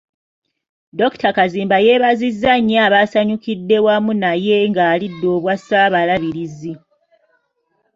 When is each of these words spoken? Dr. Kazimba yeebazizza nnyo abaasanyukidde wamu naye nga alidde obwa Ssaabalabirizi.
Dr. 0.99 1.29
Kazimba 1.37 1.77
yeebazizza 1.85 2.51
nnyo 2.59 2.77
abaasanyukidde 2.87 3.77
wamu 3.85 4.11
naye 4.23 4.57
nga 4.69 4.83
alidde 4.93 5.27
obwa 5.35 5.53
Ssaabalabirizi. 5.59 6.73